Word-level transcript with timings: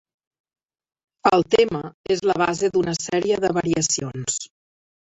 El 1.31 1.45
tema 1.57 1.83
és 2.17 2.25
la 2.31 2.39
base 2.45 2.73
d'una 2.79 2.99
sèrie 3.05 3.41
de 3.47 3.55
variacions. 3.63 4.45